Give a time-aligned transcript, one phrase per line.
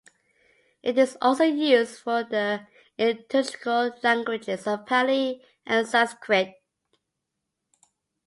[0.81, 2.65] It is also used for the
[2.97, 6.55] liturgical languages of Pali and Sanskrit.